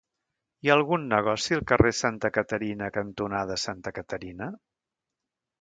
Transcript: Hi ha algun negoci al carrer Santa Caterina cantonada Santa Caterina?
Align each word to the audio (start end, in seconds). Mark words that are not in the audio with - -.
Hi 0.61 0.69
ha 0.71 0.77
algun 0.79 1.03
negoci 1.11 1.57
al 1.57 1.61
carrer 1.71 1.91
Santa 1.99 2.33
Caterina 2.39 2.89
cantonada 2.97 3.59
Santa 3.67 3.97
Caterina? 3.99 4.53